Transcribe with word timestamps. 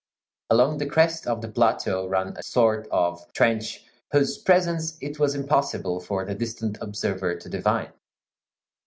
Along 0.49 0.79
the 0.79 0.87
crest 0.87 1.27
of 1.27 1.41
the 1.41 1.47
plateau 1.47 2.07
ran 2.07 2.29
a 2.35 2.41
sort 2.41 2.87
of 2.89 3.31
trench 3.33 3.85
whose 4.11 4.39
presence 4.39 4.97
it 4.99 5.19
was 5.19 5.35
impossible 5.35 5.99
for 5.99 6.25
the 6.25 6.33
distant 6.33 6.79
observer 6.81 7.35
to 7.35 7.47
divine. 7.49 7.93